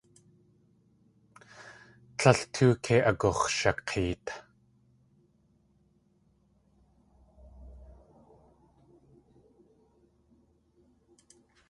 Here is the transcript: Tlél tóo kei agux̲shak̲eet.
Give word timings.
Tlél 2.17 2.39
tóo 2.53 2.73
kei 2.83 3.01
agux̲shak̲eet. 3.09 4.25